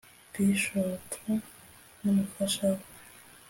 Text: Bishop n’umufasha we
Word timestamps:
Bishop 0.33 1.05
n’umufasha 2.01 2.61
we 2.75 2.85